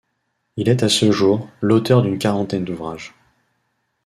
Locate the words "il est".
0.57-0.81